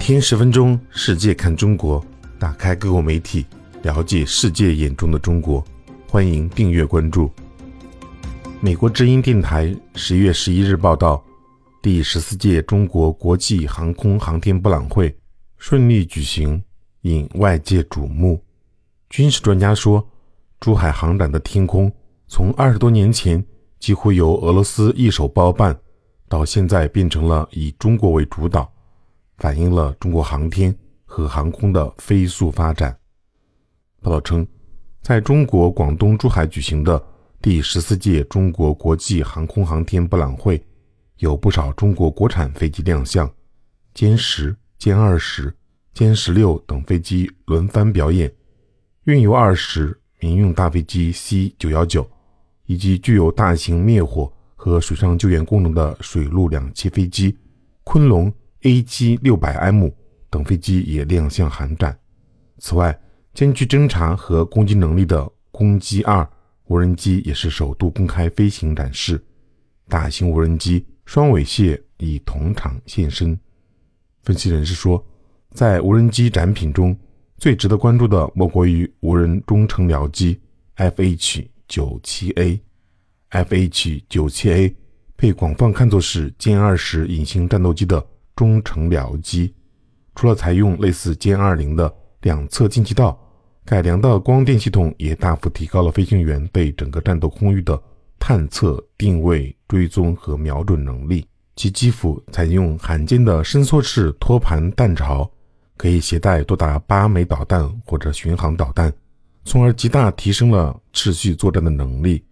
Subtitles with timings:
[0.00, 2.02] 天十分钟，世界看中国，
[2.38, 3.44] 打开各国媒体，
[3.82, 5.62] 了解世界眼中的中国。
[6.08, 7.30] 欢迎订阅关注。
[8.60, 11.22] 美国之音电台十月十一日报道，
[11.82, 15.14] 第十四届中国国际航空航天博览会
[15.58, 16.60] 顺利举行，
[17.02, 18.42] 引外界瞩目。
[19.10, 20.04] 军事专家说，
[20.58, 21.92] 珠海航展的天空
[22.26, 23.44] 从二十多年前
[23.78, 25.78] 几乎由俄罗斯一手包办，
[26.26, 28.68] 到现在变成了以中国为主导。
[29.40, 30.72] 反映了中国航天
[31.06, 32.94] 和航空的飞速发展。
[34.02, 34.46] 报道称，
[35.02, 37.02] 在中国广东珠海举行的
[37.40, 40.62] 第十四届中国国际航空航天博览会，
[41.16, 43.28] 有不少中国国产飞机亮相，
[43.94, 45.52] 歼十、歼二十、
[45.94, 48.30] 歼十六等飞机轮番表演。
[49.04, 52.06] 运油二十民用大飞机 C 九幺九，
[52.66, 57.38] 以及具有大型灭火和水上救援功能的水陆两栖飞机
[57.84, 58.30] 昆龙。
[58.62, 59.92] A7 600M
[60.28, 61.98] 等飞机也亮相航展。
[62.58, 63.00] 此外，
[63.32, 66.28] 兼具侦察和攻击能力的攻击二
[66.66, 69.24] 无人机也是首度公开飞行展示。
[69.88, 73.38] 大型无人机双尾蟹已同场现身。
[74.22, 75.04] 分析人士说，
[75.52, 76.96] 在无人机展品中，
[77.38, 80.38] 最值得关注的莫过于无人中程僚机
[80.76, 82.60] FH-97A。
[83.30, 84.74] FH-97A
[85.16, 88.06] 被广泛看作是歼二十隐形战斗机的。
[88.40, 89.54] 中程僚机
[90.14, 93.20] 除了采用类似歼二零的两侧进气道，
[93.66, 97.78] 改良的光电系统也大幅提高了飞行员对整个战斗空域的
[98.18, 101.26] 探测、定位、追踪和瞄准能力。
[101.54, 105.30] 其机腹采用罕见的伸缩式托盘弹巢，
[105.76, 108.90] 可以携带多达八枚导弹或者巡航导弹，
[109.44, 112.24] 从而极大提升了持续作战的能力。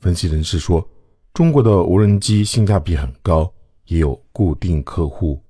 [0.00, 0.84] 分析人士说，
[1.32, 3.48] 中国的无人机性价比很高。
[3.88, 5.42] 也有固定客户。